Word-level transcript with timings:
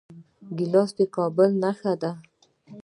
ګیلاس 0.57 0.89
د 0.97 0.99
کابل 1.15 1.49
نښه 1.63 1.93
ده. 2.01 2.11